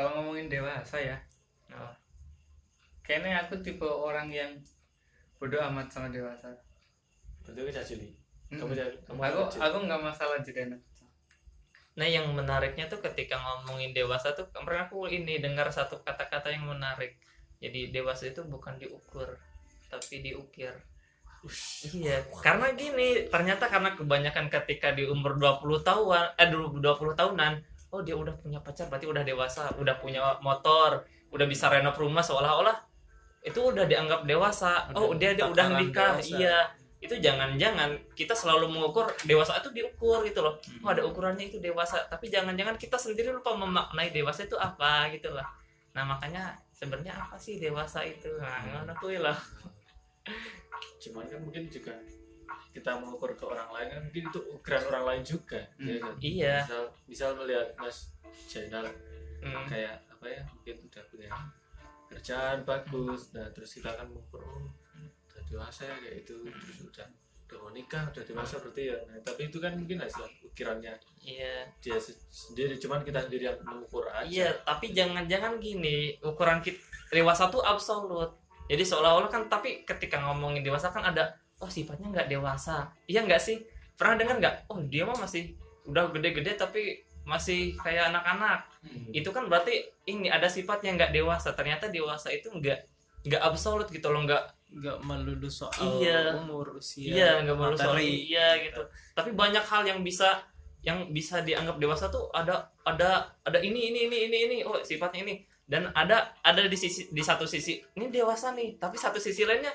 [0.00, 1.16] kalau ngomongin dewasa ya
[1.70, 1.92] Oh.
[3.04, 4.50] kayaknya aku tipe orang yang
[5.36, 6.50] bodoh amat sama dewasa
[7.44, 8.10] Itu kita Juli.
[8.50, 9.60] Kamu jadi kamu aku kecil.
[9.62, 10.80] aku nggak masalah jadi anak.
[11.94, 16.66] Nah yang menariknya tuh ketika ngomongin dewasa tuh kemarin aku ini dengar satu kata-kata yang
[16.66, 17.14] menarik.
[17.62, 19.38] Jadi dewasa itu bukan diukur,
[19.86, 20.74] tapi diukir.
[21.94, 27.52] Iya, karena gini, ternyata karena kebanyakan ketika di umur 20 tahun, eh dulu 20 tahunan,
[27.90, 31.02] oh dia udah punya pacar berarti udah dewasa, udah punya motor,
[31.34, 32.90] udah bisa renov rumah seolah-olah
[33.40, 34.92] itu udah dianggap dewasa.
[34.92, 36.20] oh, dia, dia udah nikah.
[36.20, 36.36] dewasa.
[36.36, 36.58] Iya.
[37.00, 40.60] Itu jangan-jangan kita selalu mengukur dewasa itu diukur gitu loh.
[40.60, 40.84] Hmm.
[40.84, 45.32] Oh, ada ukurannya itu dewasa, tapi jangan-jangan kita sendiri lupa memaknai dewasa itu apa gitu
[45.32, 45.48] lah.
[45.96, 48.28] Nah, makanya sebenarnya apa sih dewasa itu?
[48.36, 49.36] Nah, ngono kuwi lah.
[51.00, 51.96] Cuman kan mungkin juga
[52.70, 55.60] kita mengukur ke orang lain kan mungkin itu ukuran orang lain juga.
[55.74, 55.86] Hmm.
[55.86, 56.12] ya kan?
[56.18, 56.56] Iya.
[56.60, 57.96] Misal, misal melihat Mas
[58.46, 58.86] Jainal
[59.40, 59.64] Hmm.
[59.64, 61.28] kayak apa ya mungkin udah punya
[62.06, 64.68] kerjaan bagus nah terus kita akan mengukur oh,
[65.24, 67.06] udah dewasa ya kayak itu terus udah
[67.46, 71.72] udah mau nikah udah dewasa berarti ya nah, tapi itu kan mungkin hasil ukirannya Iya.
[71.78, 76.76] dia se- sendiri cuman kita sendiri yang mengukur aja Iya, tapi jangan-jangan gini, ukuran kita
[77.10, 78.36] dewasa tuh absolut.
[78.66, 82.88] Jadi seolah-olah kan tapi ketika ngomongin dewasa kan ada oh sifatnya nggak dewasa.
[83.06, 83.60] Iya nggak sih?
[83.94, 84.54] Pernah dengar nggak?
[84.72, 85.52] Oh, dia mah masih
[85.84, 88.64] udah gede-gede tapi masih kayak anak-anak.
[88.80, 89.12] Hmm.
[89.12, 91.52] Itu kan berarti ini ada sifat yang nggak dewasa.
[91.52, 92.78] Ternyata dewasa itu nggak
[93.28, 96.38] nggak absolut gitu loh, nggak nggak melulu soal Iya.
[96.40, 98.80] umur usia iya nggak perlu soal iya gitu.
[99.18, 100.38] Tapi banyak hal yang bisa
[100.80, 105.28] yang bisa dianggap dewasa tuh ada ada ada ini ini ini ini ini oh sifatnya
[105.28, 109.44] ini dan ada ada di sisi di satu sisi ini dewasa nih tapi satu sisi
[109.44, 109.70] lainnya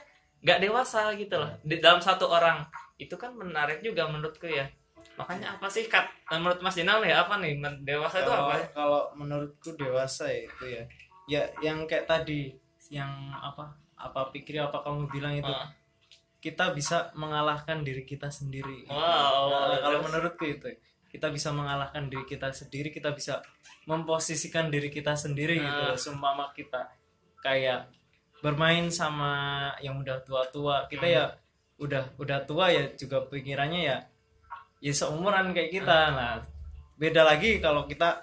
[0.46, 1.50] nggak dewasa gitu loh.
[1.62, 2.62] Di dalam satu orang.
[2.96, 4.70] Itu kan menarik juga menurutku ya.
[5.18, 7.58] Makanya apa sih kat menurut Mas Dinal ya apa nih?
[7.82, 8.58] Dewasa itu kalau apa?
[8.70, 10.84] kalau menurutku dewasa ya itu ya.
[11.26, 12.54] Ya yang kayak tadi
[12.88, 15.50] yang apa apa pikir apa kamu bilang itu.
[15.50, 15.74] Ah.
[16.38, 18.86] kita bisa mengalahkan diri kita sendiri.
[18.86, 20.70] Wow Nah, kalau terus- menurutku itu
[21.10, 23.42] kita bisa mengalahkan diri kita sendiri kita bisa
[23.86, 25.98] memposisikan diri kita sendiri gitu Ah.
[25.98, 26.86] seumpama kita.
[27.40, 27.90] Kayak
[28.46, 29.34] bermain sama
[29.80, 31.26] yang udah tua-tua kita ya
[31.78, 33.98] udah udah tua ya juga pikirannya ya
[34.80, 36.16] ya seumuran kayak kita Hmm.
[36.16, 36.34] nah
[36.96, 38.22] beda lagi kalau kita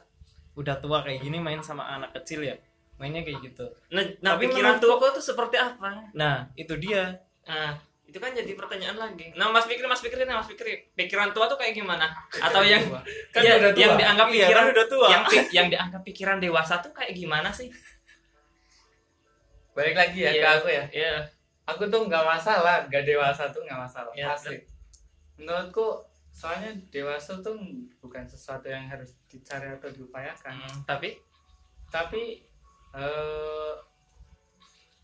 [0.55, 2.55] udah tua kayak gini main sama anak kecil ya
[2.95, 7.19] mainnya kayak gitu nah, nah Tapi pikiran menurutku- tuaku tuh seperti apa nah itu dia
[7.43, 7.75] Nah,
[8.07, 9.35] itu kan jadi pertanyaan lagi.
[9.35, 12.07] Nah, Mas Fikri, Mas Fikri, nah, Mas Fikri, pikiran tua tuh kayak gimana?
[12.47, 12.87] Atau yang
[13.35, 13.83] Kan ya, udah tua.
[13.83, 15.09] yang dianggap Iya, pikiran kan udah tua.
[15.09, 17.67] yang yang dianggap pikiran dewasa tuh kayak gimana sih?
[19.73, 20.43] Balik lagi ya Iya.
[20.43, 20.85] ke aku ya?
[20.91, 21.15] Iya.
[21.63, 24.13] aku tuh nggak masalah nggak dewasa tuh nggak masalah.
[24.13, 24.59] Iya, asli
[25.39, 26.03] menurutku
[26.33, 27.55] soalnya dewasa tuh
[27.99, 30.53] bukan sesuatu yang harus dicari atau diupayakan.
[30.59, 31.17] Hmm, tapi?
[31.89, 32.43] Tapi
[32.93, 33.73] eh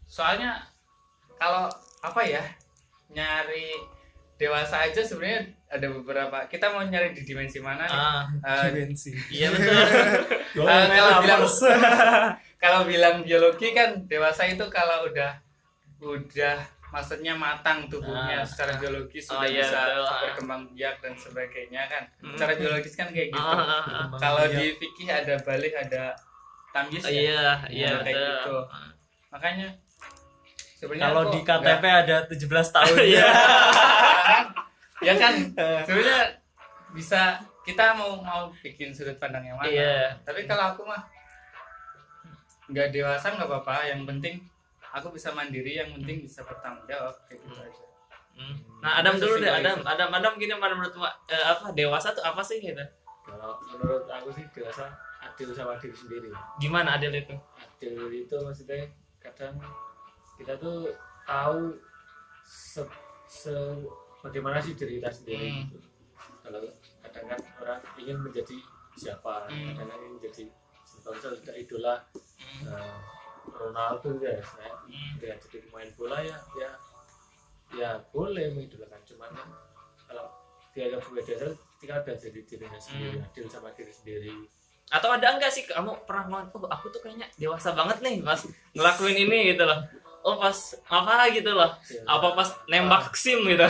[0.09, 0.65] soalnya
[1.37, 1.69] kalau
[2.01, 2.45] apa ya
[3.09, 3.73] nyari
[4.39, 6.47] dewasa aja sebenarnya ada beberapa.
[6.47, 7.99] Kita mau nyari di dimensi mana nih?
[7.99, 8.25] Ah,
[8.65, 9.11] Eh, dimensi.
[9.29, 9.75] Iya betul.
[10.65, 11.43] eh, kalau bilang
[12.59, 15.31] kalau bilang biologi kan dewasa itu kalau udah
[15.99, 16.59] udah
[16.89, 18.45] maksudnya matang tubuhnya Ah.
[18.45, 20.19] secara biologis Oh, sudah iya, bisa betul.
[20.25, 22.33] berkembang biak dan sebagainya kan Hmm.
[22.33, 24.07] secara biologis kan kayak gitu Ah, ah, ah.
[24.17, 26.17] kalau di fikih ada balik ada
[26.71, 28.33] tamyiz Oh, ya iya, iya Nah, kayak betul.
[28.33, 28.57] gitu.
[29.29, 29.69] makanya
[30.75, 33.27] sebenarnya kalau di KTP nggak- ada 17 tahun Iya.
[35.03, 35.35] ya kan
[35.87, 36.21] sebenarnya
[36.91, 40.17] bisa kita mau mau bikin sudut pandang yang mana Iya.
[40.23, 41.05] tapi kalau aku mah
[42.69, 44.41] nggak dewasa nggak apa-apa yang penting
[44.89, 47.85] aku bisa mandiri yang penting bisa bertanggung jawab kayak gitu aja
[48.31, 48.55] Hmm.
[48.79, 49.83] Nah, Adam dulu deh, Adam.
[49.83, 49.85] itu.
[49.85, 50.95] Adam, Adam gini mana menurut
[51.27, 52.79] eh, apa dewasa tuh apa sih gitu?
[53.27, 57.35] kalau menurut aku sih dewasa adil sama diri sendiri Gimana adil itu?
[57.59, 58.87] adil itu maksudnya
[59.19, 59.59] kadang
[60.39, 60.87] kita tuh
[61.27, 61.75] tahu
[62.41, 62.87] se,
[63.27, 63.83] se-
[64.21, 65.67] bagaimana sih diri kita sendiri Hmm.
[65.67, 65.79] gitu.
[66.41, 66.63] kalau
[67.03, 68.57] kadang kan orang ingin menjadi
[68.95, 69.75] siapa Hmm.
[69.75, 70.45] kadang kan ingin menjadi
[70.99, 71.95] misalnya sudah idola
[72.59, 72.67] Hmm.
[72.67, 72.99] eh,
[73.49, 75.15] Ronaldo ya saya Hmm.
[75.19, 76.71] dia jadi pemain bola ya ya
[77.71, 79.49] ya boleh mengidolakan cuman kan
[80.05, 80.27] kalau
[80.71, 83.27] dia punya dasar ketika udah jadi dirinya sendiri Hmm.
[83.27, 84.33] adil sama diri sendiri
[84.89, 88.41] Atau ada enggak sih kamu pernah ngomong, oh aku tuh kayaknya dewasa banget nih pas
[88.73, 89.77] ngelakuin ini gitu loh.
[90.25, 90.57] Oh pas
[90.89, 91.77] apa gitu loh.
[91.85, 93.61] Ya, Apa pas nembak sim gitu.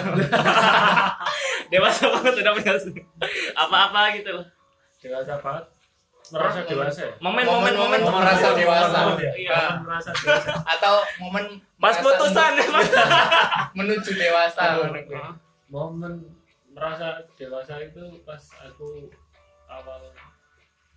[1.71, 2.95] dewasa banget udah punya sim.
[3.53, 4.47] Apa-apa gitu loh.
[4.99, 5.65] dewasa banget
[6.31, 7.13] merasa Momen- dewasa ya?
[7.19, 8.99] Momen-momen momen Momen merasa dewasa.
[9.33, 9.53] Iya.
[9.55, 10.51] Nah, merasa dewasa.
[10.77, 11.45] Atau momen
[11.77, 12.53] Pas putusan
[13.79, 14.63] menuju, dewasa.
[15.69, 16.13] Momen
[16.69, 19.09] merasa dewasa itu pas aku
[19.67, 20.01] awal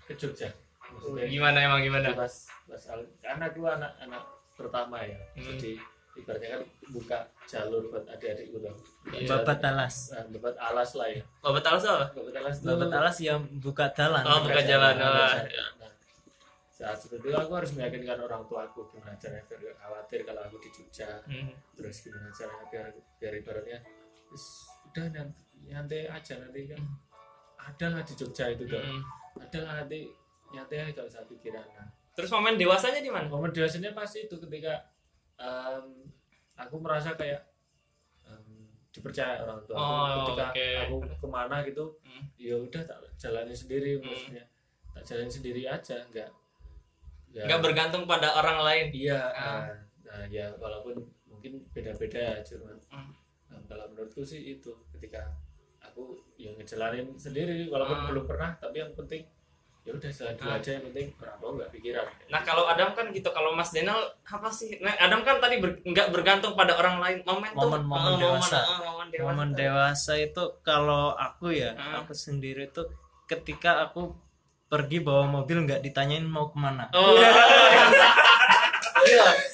[0.06, 0.50] ke Jogja.
[0.92, 2.12] Maksudnya, gimana emang gimana?
[2.12, 2.36] Pas
[2.66, 2.84] pas
[3.20, 4.24] karena aku anak anak
[4.54, 5.16] pertama ya.
[5.34, 5.44] Hmm.
[5.48, 5.80] jadi
[6.14, 8.76] ibaratnya kan buka jalur buat adik-adikku tuh.
[9.10, 9.28] Iya.
[9.32, 9.96] babat alas.
[10.12, 11.24] Nah, babat alas lah ya.
[11.40, 12.06] Babat alas apa?
[12.12, 12.68] Babat alas tuh.
[12.70, 14.24] Babat alas yang buka jalan.
[14.24, 15.66] Oh, buka jalan, Nah, oh, saat- iya.
[15.78, 15.92] nah,
[16.70, 20.42] saat seperti itu aku harus meyakinkan orang tua aku gimana caranya biar gak khawatir kalau
[20.42, 21.10] aku di Jogja.
[21.24, 21.54] Hmm.
[21.74, 22.86] terus gimana caranya biar
[23.18, 23.80] biar ibaratnya
[24.28, 24.46] "Wis,
[24.86, 26.82] udah nanti nyantai aja nanti kan.
[27.62, 28.78] Ada lah di Jogja itu tuh.
[28.78, 29.02] Hmm.
[29.38, 30.10] ada lah nanti
[30.50, 31.64] nyantai aja gak usah pikiran.
[31.72, 33.26] Nah, terus momen dewasanya di mana?
[33.26, 34.82] momen dewasanya pasti itu ketika
[35.42, 35.86] em,
[36.56, 37.42] aku merasa kayak
[38.24, 39.82] em, dipercaya orang tua aku.
[39.82, 40.68] Oh, ketika oke.
[40.78, 42.24] aku ke mana gitu Hmm.
[42.36, 44.06] ya udah tak jalani sendiri Hmm.
[44.06, 44.46] maksudnya
[44.92, 46.30] tak jalani sendiri aja enggak
[47.30, 49.64] ya, nggak bergantung pada orang lain iya Ah.
[49.64, 49.72] nah,
[50.06, 53.12] nah, ya walaupun mungkin beda-beda cuman Hmm.
[53.48, 55.24] nah, kalau menurutku sih itu ketika
[55.80, 58.06] aku yang ngejalanin sendiri walaupun Ah.
[58.08, 59.24] belum pernah tapi yang penting
[59.82, 60.56] ya udah jalan dulu Ah.
[60.56, 63.98] aja yang penting orang tua nggak pikiran Nah kalau Adam kan gitu, kalau Mas Denal
[64.22, 64.78] apa sih?
[64.78, 67.18] Nah Adam kan tadi ber- nggak bergantung pada orang lain.
[67.24, 68.60] Momen tuh, Momen-momen eh, dewasa.
[68.60, 69.26] eh, momen dewasa.
[69.28, 72.00] momen dewasa itu kalau aku ya Hmm.
[72.00, 72.88] aku sendiri tuh
[73.26, 74.14] ketika aku
[74.68, 77.18] pergi bawa mobil nggak ditanyain mau ke mana Oh,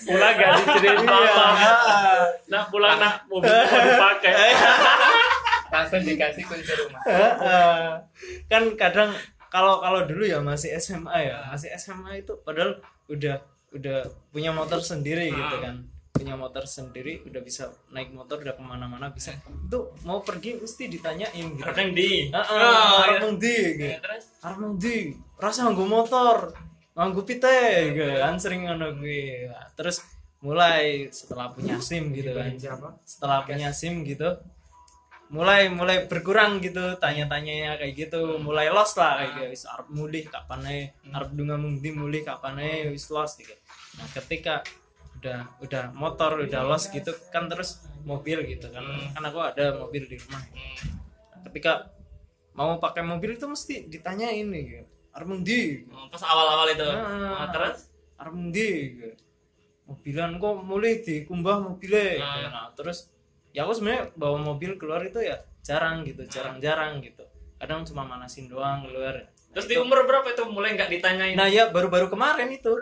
[0.03, 1.45] pulang gak diceritain apa
[2.45, 4.33] nah pulang nah mobil mau dipakai
[5.67, 7.87] langsung dikasih kunci rumah Heeh.
[8.45, 9.11] kan kadang
[9.47, 12.77] kalau kalau dulu ya masih SMA ya masih SMA itu padahal
[13.07, 13.39] udah
[13.69, 13.99] udah
[14.29, 15.63] punya motor sendiri gitu Ah.
[15.63, 15.75] kan.
[16.09, 19.37] Punya motor sendiri udah bisa naik motor udah ke mana-mana bisa.
[19.37, 21.61] Itu mau pergi mesti ditanyain gitu.
[21.61, 22.27] Rekeng di.
[22.27, 23.21] Heeh, Oh, arep iya.
[23.21, 23.85] nang ndi gitu.
[23.87, 24.23] Ya, terus?
[24.41, 24.95] Arep nang ndi
[25.37, 26.37] rasa nganggo motor
[26.93, 27.57] nganggo pite
[27.93, 28.17] gitu.
[28.17, 30.01] Kan sering ngono gue terus
[30.37, 32.29] mulai setelah punya SIM gitu.
[32.29, 32.49] kan
[33.03, 34.25] setelah punya SIM gitu
[35.27, 38.39] mulai mulai berkurang gitu tanya-tanyanya kayak gitu.
[38.39, 39.47] Mulai los lah kayak gitu.
[39.51, 40.81] Wis arep mulih kapan ae?
[41.11, 42.87] Arep dunga mundi mulih kapan ae?
[42.91, 43.51] Wis los gitu.
[43.99, 44.63] Nah ketika
[45.17, 48.83] udah udah motor udah los gitu kan terus mobil gitu kan.
[49.11, 50.39] Kan aku ada mobil di rumah.
[50.39, 51.91] Nah, ketika
[52.55, 54.85] mau pakai mobil itu mesti ditanyain nih gitu.
[55.17, 55.81] arep mundi
[56.13, 56.85] pas awal-awal itu.
[56.85, 57.41] Ah.
[57.41, 57.89] Oh, terus?
[58.21, 59.09] Arep ndi gitu.
[59.87, 62.37] mobilan kok mulai dikumbah mobilnya Ah.
[62.51, 63.07] nah terus
[63.51, 67.23] ya aku sebenarnya bawa mobil keluar itu ya jarang gitu jarang-jarang gitu
[67.55, 69.17] kadang cuma manasin doang keluar
[69.49, 71.33] terus di umur berapa itu mulai nggak ditanyain?
[71.33, 72.73] nah ya baru-baru kemarin itu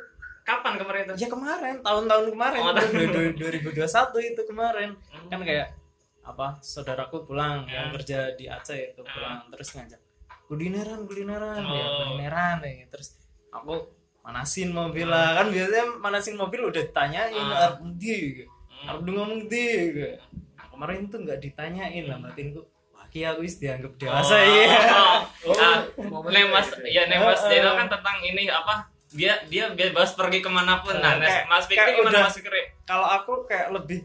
[0.43, 1.13] Kapan kemarin itu?
[1.17, 3.81] ya kemarin tahun-tahun kemarin Oh, du- 2021
[4.27, 5.25] itu kemarin Hmm.
[5.27, 5.73] kan kayak
[6.21, 7.93] apa saudaraku pulang yang Ah.
[7.93, 9.97] kerja di Aceh itu pulang terus ngajak
[10.43, 11.93] kulineran kulineran ya Oh.
[12.03, 13.17] kulineran ya terus
[13.49, 13.89] aku
[14.21, 17.65] manasin mobil lah kan biasanya manasin mobil udah ditanyain Ah.
[17.65, 18.49] arep ndi gitu.
[18.67, 18.89] Hmm.
[18.91, 20.13] arep ngomong ndi gitu.
[20.75, 22.61] Kemarin tuh nggak ditanyain lah batinku
[22.91, 24.35] wah ki aku wis dianggap dewasa.
[24.35, 24.67] Ya
[25.41, 27.03] Oh, ah, momennya Nih Mas, gitu ya.
[27.05, 27.49] nih Mas Ah, ah.
[27.49, 28.75] Deno kan tentang ini apa?
[29.09, 30.91] Dia dia bebas pergi ke mana pun.
[30.93, 32.61] Nah, Ah, kayak- Mas Fikri gimana udah- Mas Fikri?
[32.83, 34.03] kalau aku kayak lebih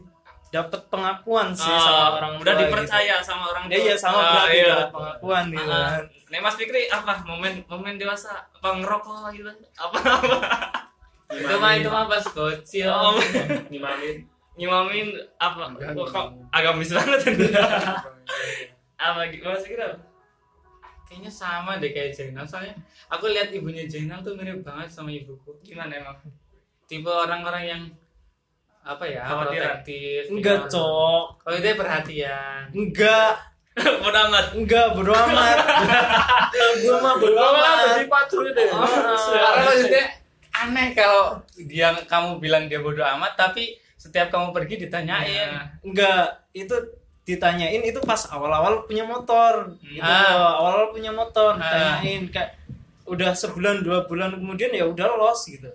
[0.49, 3.73] dapat pengakuan sih Ah, sama orang udah tua dipercaya sama orang gitu.
[3.73, 4.67] ya iya sama Ah, berarti iya.
[4.69, 6.03] dapat pengakuan gitu Ah, kan.
[6.29, 8.31] Nih Mas Fikri apa momen momen dewasa?
[8.53, 9.47] Apa ngerokok gitu?
[9.73, 10.37] Apa apa?
[11.31, 13.15] Itu mah itu mah pas bocil Oh,
[13.67, 14.27] ngimamin
[14.59, 15.71] nyimamin apa?
[15.71, 17.19] Enggak, kok kok agamis banget
[19.01, 19.97] apa gitu Fikri apa?
[21.11, 22.71] kayaknya sama deh kayak Jainal soalnya
[23.11, 25.59] aku lihat ibunya Jainal tuh mirip banget sama ibuku.
[25.59, 26.15] Gimana emang?
[26.87, 27.83] Tipe orang-orang yang
[28.81, 31.43] apa ya protektif enggak cok.
[31.43, 32.63] kalau itu perhatian.
[32.71, 33.35] Enggak.
[34.03, 34.45] Bodo amat.
[34.55, 35.57] Enggak bodo amat.
[36.83, 38.07] Gue mah bodo amat.
[38.07, 40.05] patrol itu ya karena maksudnya
[40.51, 45.49] aneh kalau dia kamu bilang dia bodoh amat tapi setiap kamu pergi ditanyain.
[45.53, 46.25] Nah, enggak
[46.57, 46.73] itu
[47.21, 49.77] ditanyain itu pas awal-awal punya motor.
[49.77, 50.33] Gitu Ah.
[50.33, 51.61] awal-awal punya motor Ah.
[51.61, 52.57] ditanyain kayak
[53.05, 55.69] udah sebulan dua bulan kemudian ya udah los gitu.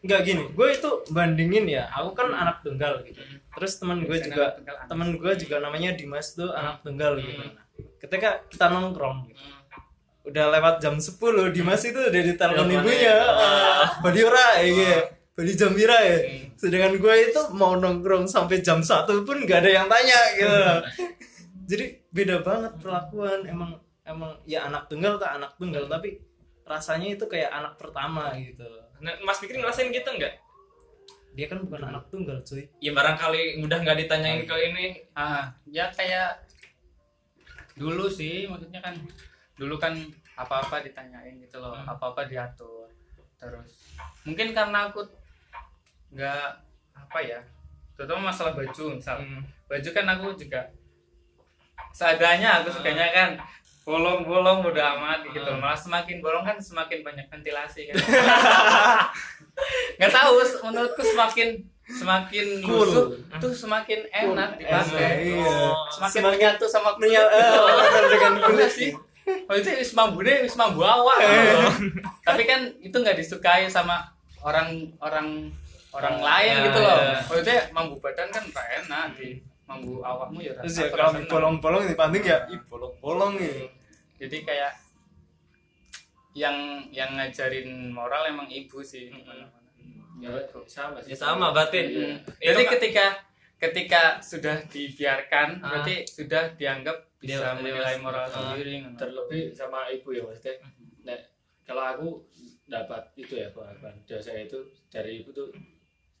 [0.00, 3.20] Enggak gini gue itu bandingin ya aku kan anak tunggal gitu.
[3.52, 4.56] Terus teman gue juga
[4.88, 7.44] teman gue juga namanya Dimas tuh anak tunggal gitu.
[7.44, 7.60] Nah,
[8.00, 9.36] ketika kita nongkrong gitu.
[9.36, 9.54] Hmm.
[10.26, 11.22] udah lewat jam 10
[11.54, 13.14] Dimas itu udah ditelepon ibunya.
[13.22, 15.06] Ah, Badi ora ya
[15.36, 16.48] Badi Jambira ya Hmm.
[16.56, 18.88] sedangkan gue itu mau nongkrong sampai jam 1
[19.22, 20.60] pun gak ada yang tanya gitu
[21.68, 26.16] jadi beda banget perlakuan emang emang ya anak tunggal tak anak tunggal tapi
[26.62, 28.64] rasanya itu kayak anak pertama gitu
[28.96, 30.40] Nah, Mas Fikri ngerasain gitu nggak?
[31.30, 35.04] dia kan bukan anak tunggal cuy Ya barangkali udah nggak ditanyain ke ini.
[35.12, 36.40] ah ya kayak
[37.74, 38.96] dulu sih maksudnya kan
[39.54, 39.92] dulu kan
[40.34, 41.84] apa-apa ditanyain gitu loh Hmm.
[41.86, 42.88] apa-apa diatur
[43.36, 45.04] terus mungkin karena aku
[46.10, 46.46] nggak
[46.94, 47.40] apa ya
[47.94, 49.16] terutama masalah baju misal.
[49.18, 49.42] Hmm.
[49.66, 50.60] baju kan aku juga
[51.90, 53.30] seadanya aku sukanya kan
[53.82, 55.46] bolong-bolong udah amat gitu.
[55.56, 57.94] Malah semakin bolong kan semakin banyak ventilasi kan.
[59.96, 60.34] Nggak tahu
[60.66, 61.48] menurutku semakin
[61.86, 62.82] semakin Cool.
[62.82, 63.06] lusuh
[63.38, 65.70] tuh semakin enak dipakai Iya.
[65.88, 67.14] semakin menyatu sama kulit.
[67.14, 68.90] eh, bener, dengan kulit sih.
[69.46, 71.22] Oh itu wis mambune wis mambu awak.
[72.26, 74.02] Tapi kan itu nggak disukai sama
[74.42, 75.46] orang orang
[75.96, 76.98] orang lain Ya, gitu loh.
[76.98, 77.16] ya.
[77.22, 79.28] oh itu mambu badan kan gak enak di
[79.64, 83.66] mambu awakmu ya terus ya kalau bolong-bolong dibanding ya ih bolong-bolong gitu
[84.16, 84.72] jadi kayak
[86.36, 86.56] yang
[86.90, 89.08] yang ngajarin moral emang ibu sih
[90.16, 90.32] ya
[90.64, 91.12] sama sih.
[91.12, 91.80] Ya sama berarti.
[91.92, 92.16] Hmm.
[92.40, 93.06] Itu Jadi ketika
[93.56, 95.80] ketika sudah dibiarkan Ah.
[95.80, 98.32] berarti sudah dianggap bisa Dia- menilai moral Ah.
[98.52, 100.60] sendiri terlebih sama ibu ya maksudnya
[101.04, 101.16] nah,
[101.64, 102.08] kalau aku
[102.64, 105.48] dapat itu ya pengalaman saya itu dari ibu tuh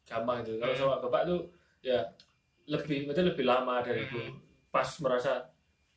[0.06, 1.42] gampang itu kalau sama bapak tuh
[1.82, 1.98] ya
[2.70, 4.22] lebih betul lebih lama dari ibu.
[4.70, 5.42] Pas merasa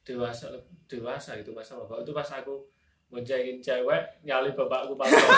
[0.01, 0.50] dewasa
[0.89, 2.01] dewasa pas sama bapak.
[2.04, 2.66] Itu pas aku
[3.10, 5.38] boncengin cewek nyali bapakku patroli.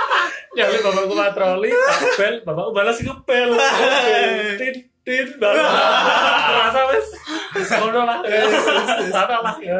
[0.56, 1.70] Nyali bapakku patroli
[2.16, 3.50] bel bapakku balas ngepel
[4.60, 5.68] tin tin balas.
[6.48, 7.08] Merasa wes
[7.76, 8.18] ngono lah
[9.12, 9.76] sana lah ya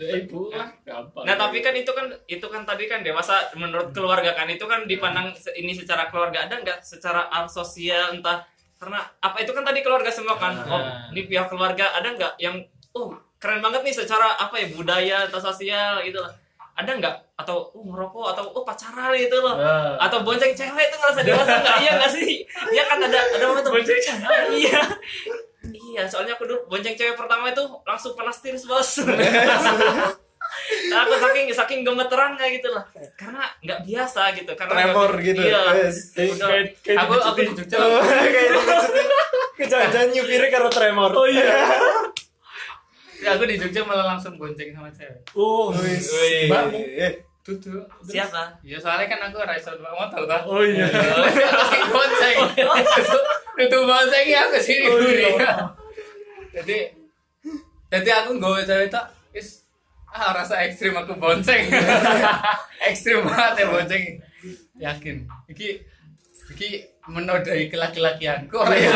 [0.00, 1.28] Ya, ibu lah gampang.
[1.28, 4.88] Nah tapi kan itu kan itu kan tadi kan dewasa menurut keluarga kan itu kan
[4.88, 6.80] dipandang ini secara keluarga ada nggak?
[6.80, 8.40] Secara sosial entah
[8.80, 10.56] karena apa itu kan tadi keluarga semua kan?
[10.64, 10.80] Oh
[11.12, 12.56] ini pihak keluarga ada nggak yang
[12.96, 16.32] oh keren banget nih secara apa ya budaya atau sosial gitu lah.
[16.72, 17.36] Ada nggak?
[17.36, 19.60] Atau oh ngerokok atau oh pacaran itu loh.
[19.60, 21.76] Nah, atau bonceng cewek itu ngerasa dewasa nggak?
[21.84, 22.48] Iya nggak sih?
[22.72, 24.40] Iya kan ada ada momen bonceng cewek.
[24.56, 24.80] Iya
[25.64, 28.98] iya soalnya aku dulu bonceng cewek pertama itu langsung panas tiris bos.
[30.92, 35.40] Aku saking saking gemeteran kayak gitu lah karena nggak biasa gitu karena tremor nggak- gitu.
[35.40, 35.60] iya.
[35.72, 35.96] Wes.
[36.12, 36.48] Udah.
[36.50, 38.50] kayak- kayak aku aku di Jogja Oh, kayak
[39.56, 41.10] kejadian nyupirnya karena tremor.
[41.14, 41.56] Oh iya.
[43.16, 45.24] Ya, aku di Jogja malah langsung bonceng sama cewek.
[45.32, 46.46] Oh Wih.
[46.46, 46.80] mbakmu
[47.42, 48.54] Duduk siapa?
[48.62, 50.86] Ya soalnya kan aku rasa dua motor kan oh iya.
[50.86, 52.36] Pasti bonceng.
[53.66, 55.50] Itu bonceng ya aku sini Oh, gurih iya.
[56.62, 56.78] jadi
[57.90, 59.66] jadi aku nggak cewek tak is
[60.14, 61.66] ah rasa ekstrim aku bonceng.
[62.86, 64.02] Ekstrim banget ya bonceng.
[64.78, 65.16] Yakin.
[65.50, 65.68] Iki
[66.54, 66.68] iki
[67.10, 68.94] menodai kelaki-lakianku ya?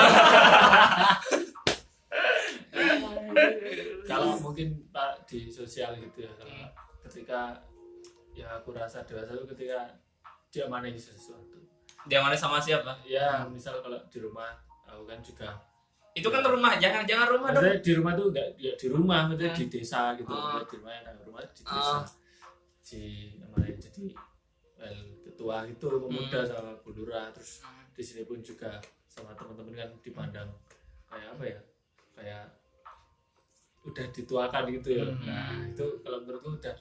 [4.06, 6.70] Kalau mungkin pak di sosial gitu ya kalau
[7.02, 7.58] ketika
[8.37, 9.88] ya aku rasa dewasa itu ketika
[10.52, 11.57] dia manage sesuatu
[12.05, 14.52] dia mana sama siapa ya misal kalau di rumah
[14.85, 15.49] aku kan juga
[16.12, 19.19] itu kan rumah jangan jangan rumah dong maksudnya di rumah tuh enggak ya di rumah
[19.26, 19.59] maksudnya Hmm.
[19.59, 20.61] di desa gitu Oh.
[20.62, 22.05] Di rumah yang rumah di desa Oh.
[22.81, 23.00] si
[23.37, 24.05] namanya jadi
[24.78, 26.49] well, ketua itu pemuda Hmm.
[26.49, 28.76] sama Bu Lurah terus di sini pun juga
[29.09, 30.49] sama teman-teman kan dipandang
[31.09, 31.61] kayak apa ya
[32.12, 32.45] kayak
[33.83, 35.25] udah dituakan gitu ya Hmm.
[35.25, 36.76] nah itu kalau menurutku udah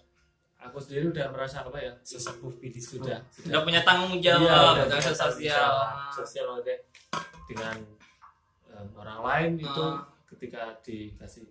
[0.65, 3.19] aku sendiri udah merasa apa ya sesepuh bidi sudah.
[3.43, 4.45] Udah punya tanggung Iya, jawab
[4.75, 5.74] udah tanggung tanggung sosial
[6.12, 6.77] sosial maksudnya
[7.45, 7.75] dengan
[8.67, 10.01] em, orang lain itu Ah.
[10.25, 11.45] ketika dikasih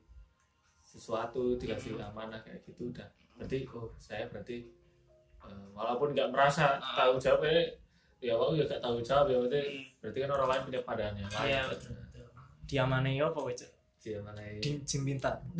[0.82, 3.06] sesuatu dikasih amanah kayak gitu udah.
[3.34, 4.66] Berarti oh saya berarti
[5.40, 6.94] em, walaupun nggak merasa Ah.
[6.96, 7.70] tahu jawabnya
[8.18, 9.60] ya aku ya gak tahu jawab ya berarti
[10.00, 11.44] berarti kan orang lain punya pandangan yang lain.
[11.46, 11.92] Iya, betul.
[12.64, 13.68] diamane apa wece
[14.00, 15.36] dia mana di jim bintang